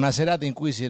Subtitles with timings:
[0.00, 0.88] una serata in cui si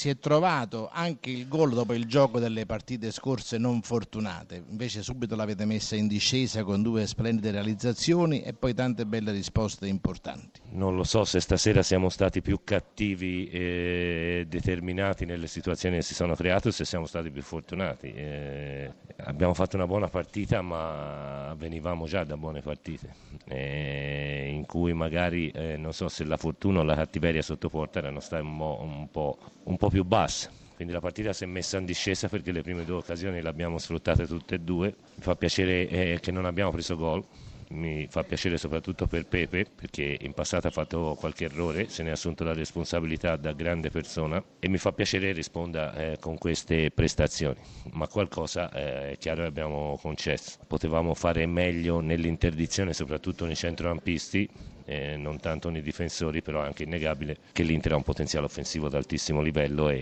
[0.00, 5.02] si è, trovato anche il gol dopo il gioco delle partite scorse non fortunate, invece
[5.02, 10.60] subito l'avete messa in discesa con due splendide realizzazioni e poi tante belle risposte importanti.
[10.70, 16.14] Non lo so se stasera siamo stati più cattivi e determinati nelle situazioni che si
[16.14, 18.10] sono create o se siamo stati più fortunati.
[18.10, 18.90] Eh,
[19.24, 23.14] abbiamo fatto una buona partita ma venivamo già da buone partite
[23.48, 27.98] eh, in cui magari eh, non so se la fortuna o la cattiveria sotto porta
[27.98, 30.50] erano state un un po', un po più basse.
[30.74, 33.76] Quindi la partita si è messa in discesa perché le prime due occasioni le abbiamo
[33.76, 34.94] sfruttate tutte e due.
[35.16, 37.22] Mi fa piacere eh, che non abbiamo preso gol
[37.70, 42.10] mi fa piacere soprattutto per Pepe perché in passato ha fatto qualche errore, se ne
[42.10, 46.90] ha assunto la responsabilità da grande persona e mi fa piacere risponda eh, con queste
[46.90, 47.58] prestazioni,
[47.92, 50.58] ma qualcosa eh, è chiaro che abbiamo concesso.
[50.66, 54.48] Potevamo fare meglio nell'interdizione, soprattutto nei centrocampisti,
[54.84, 58.86] eh, non tanto nei difensori, però è anche innegabile che l'Inter ha un potenziale offensivo
[58.86, 59.96] ad altissimo livello e,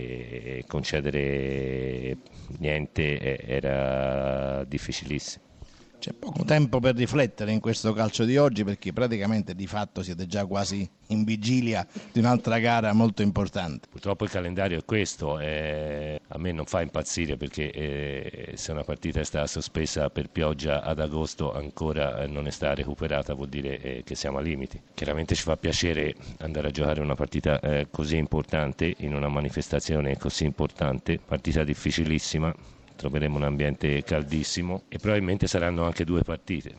[0.59, 2.17] e concedere
[2.57, 5.48] niente eh, era difficilissimo.
[5.99, 10.27] C'è poco tempo per riflettere in questo calcio di oggi perché praticamente di fatto siete
[10.27, 13.89] già quasi in vigilia di un'altra gara molto importante.
[13.91, 18.85] Purtroppo il calendario è questo, eh, a me non fa impazzire perché eh, se una
[18.85, 23.81] partita è stata sospesa per pioggia ad agosto ancora non è stata recuperata vuol dire
[23.81, 24.81] eh, che siamo a limiti.
[24.93, 30.15] Chiaramente ci fa piacere andare a giocare una partita eh, così importante in una manifestazione
[30.17, 32.55] così importante, partita difficilissima
[32.99, 36.75] troveremo un ambiente caldissimo e probabilmente saranno anche due partite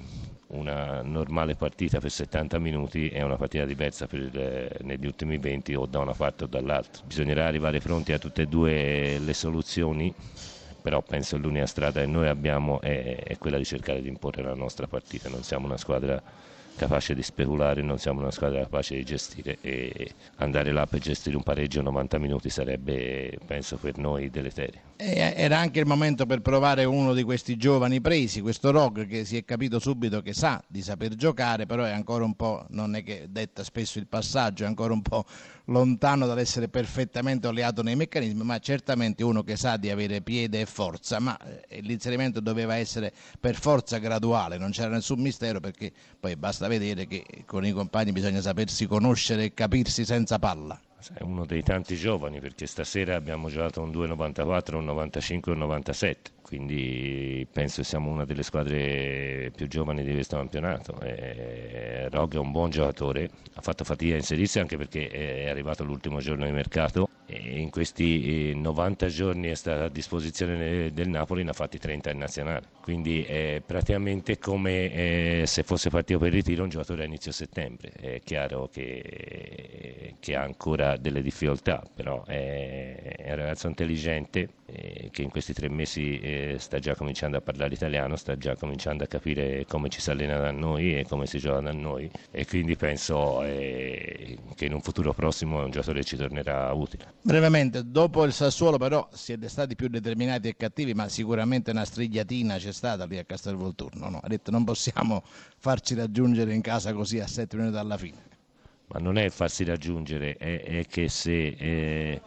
[0.48, 5.74] una normale partita per 70 minuti e una partita diversa per, eh, negli ultimi 20
[5.74, 7.02] o da una parte o dall'altra.
[7.06, 10.12] Bisognerà arrivare pronti a tutte e due le soluzioni,
[10.82, 14.42] però penso che l'unica strada che noi abbiamo è, è quella di cercare di imporre
[14.42, 16.20] la nostra partita, non siamo una squadra
[16.80, 21.36] capace di speculare, non siamo una squadra capace di gestire e andare là per gestire
[21.36, 24.80] un pareggio 90 minuti sarebbe, penso, per noi deleterio.
[24.96, 29.36] Era anche il momento per provare uno di questi giovani presi, questo Rog che si
[29.36, 33.02] è capito subito che sa di saper giocare, però è ancora un po', non è
[33.02, 35.26] che detta spesso il passaggio, è ancora un po'
[35.66, 40.66] lontano dall'essere perfettamente oleato nei meccanismi, ma certamente uno che sa di avere piede e
[40.66, 46.36] forza, ma eh, l'inserimento doveva essere per forza graduale, non c'era nessun mistero perché poi
[46.36, 50.80] basta vedere che con i compagni bisogna sapersi conoscere e capirsi senza palla.
[51.14, 55.60] È uno dei tanti giovani perché stasera abbiamo giocato un 2,94, un 95 e un
[55.60, 61.00] 97 quindi penso siamo una delle squadre più giovani di questo campionato.
[61.00, 65.84] Eh, Rog è un buon giocatore, ha fatto fatica a inserirsi anche perché è arrivato
[65.84, 71.44] l'ultimo giorno di mercato in questi 90 eh, giorni è stato a disposizione del Napoli,
[71.44, 76.32] ne ha fatti 30 in nazionale, quindi è praticamente come eh, se fosse partito per
[76.32, 77.90] ritiro un giocatore a inizio settembre.
[77.92, 85.22] È chiaro che, che ha ancora delle difficoltà, però è, un ragazzo intelligente eh, che
[85.22, 89.06] in questi tre mesi eh, sta già cominciando a parlare italiano, sta già cominciando a
[89.06, 92.76] capire come ci si allena da noi e come si gioca da noi e quindi
[92.76, 97.14] penso eh, che in un futuro prossimo è un giocatore che ci tornerà utile.
[97.22, 102.56] Brevemente, dopo il Sassuolo però siete stati più determinati e cattivi, ma sicuramente una strigliatina
[102.56, 104.20] c'è stata lì a Castelvolturno, no?
[104.22, 105.22] Ha detto non possiamo
[105.58, 108.28] farci raggiungere in casa così a sette minuti dalla fine.
[108.86, 112.22] Ma non è farsi raggiungere, è, è che se eh,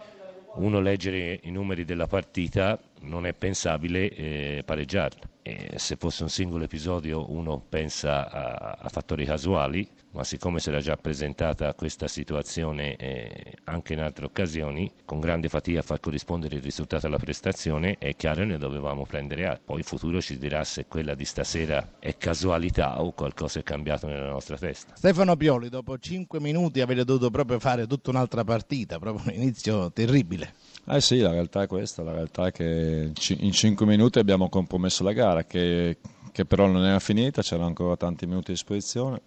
[0.55, 5.29] uno leggere i numeri della partita non è pensabile eh, pareggiarla.
[5.45, 10.69] E se fosse un singolo episodio uno pensa a, a fattori casuali, ma siccome si
[10.69, 15.99] era già presentata questa situazione eh, anche in altre occasioni, con grande fatica a far
[15.99, 19.61] corrispondere il risultato alla prestazione, è chiaro che ne dovevamo prendere atto.
[19.65, 24.07] Poi il futuro ci dirà se quella di stasera è casualità o qualcosa è cambiato
[24.07, 24.95] nella nostra testa.
[24.95, 29.91] Stefano Pioli, dopo 5 minuti avete dovuto proprio fare tutta un'altra partita, proprio un inizio
[29.91, 30.53] terribile.
[30.85, 32.92] Eh sì, la realtà è questa, la realtà è che
[33.39, 35.97] in 5 minuti abbiamo compromesso la gara, che,
[36.31, 39.21] che però non era finita, c'erano ancora tanti minuti a disposizione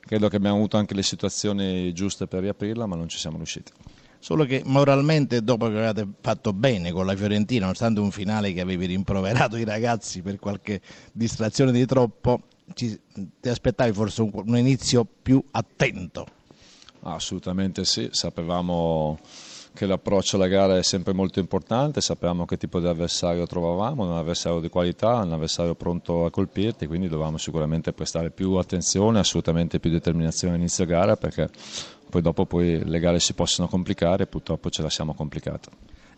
[0.00, 3.72] credo che abbiamo avuto anche le situazioni giuste per riaprirla, ma non ci siamo riusciti.
[4.18, 8.60] Solo che moralmente, dopo che avete fatto bene con la Fiorentina, nonostante un finale che
[8.60, 10.80] avevi rimproverato i ragazzi per qualche
[11.12, 12.42] distrazione di troppo,
[12.74, 12.98] ci,
[13.40, 16.26] ti aspettavi forse un, un inizio più attento?
[17.02, 19.18] Assolutamente sì, sapevamo
[19.72, 24.16] che l'approccio alla gara è sempre molto importante, sappiamo che tipo di avversario trovavamo, un
[24.16, 29.80] avversario di qualità, un avversario pronto a colpirti, quindi dovevamo sicuramente prestare più attenzione, assolutamente
[29.80, 31.48] più determinazione all'inizio gara perché
[32.10, 35.70] poi dopo poi le gare si possono complicare e purtroppo ce la siamo complicata.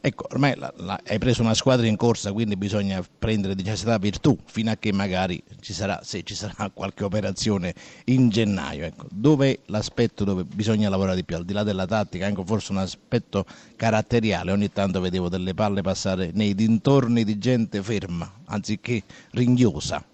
[0.05, 3.99] Ecco, ormai la, la, hai preso una squadra in corsa, quindi bisogna prendere di necessità
[3.99, 7.73] virtù fino a che magari ci sarà, se ci sarà qualche operazione
[8.07, 8.85] in gennaio.
[8.85, 12.73] Ecco, dove l'aspetto dove bisogna lavorare di più, al di là della tattica, anche forse
[12.73, 13.47] un aspetto
[13.77, 14.51] caratteriale.
[14.51, 20.05] Ogni tanto vedevo delle palle passare nei dintorni di gente ferma, anziché ringhiosa.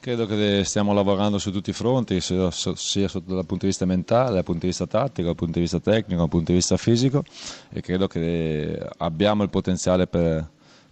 [0.00, 4.44] Credo che stiamo lavorando su tutti i fronti, sia, dal punto di vista mentale, dal
[4.44, 7.22] punto di vista tattico, dal punto di vista tecnico, dal punto di vista fisico
[7.68, 10.48] e credo che abbiamo il potenziale per,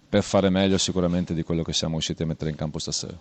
[0.07, 3.19] per fare meglio sicuramente di quello che siamo riusciti a mettere in campo stasera.